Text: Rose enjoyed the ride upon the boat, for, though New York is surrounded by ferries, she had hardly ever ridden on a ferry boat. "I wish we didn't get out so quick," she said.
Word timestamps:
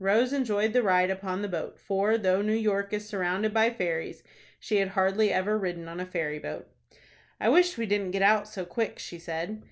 Rose 0.00 0.32
enjoyed 0.32 0.72
the 0.72 0.82
ride 0.82 1.10
upon 1.10 1.42
the 1.42 1.48
boat, 1.50 1.78
for, 1.78 2.16
though 2.16 2.40
New 2.40 2.54
York 2.56 2.94
is 2.94 3.06
surrounded 3.06 3.52
by 3.52 3.68
ferries, 3.68 4.22
she 4.58 4.76
had 4.78 4.88
hardly 4.96 5.30
ever 5.30 5.58
ridden 5.58 5.86
on 5.86 6.00
a 6.00 6.06
ferry 6.06 6.38
boat. 6.38 6.66
"I 7.38 7.50
wish 7.50 7.76
we 7.76 7.84
didn't 7.84 8.12
get 8.12 8.22
out 8.22 8.48
so 8.48 8.64
quick," 8.64 8.98
she 8.98 9.18
said. 9.18 9.62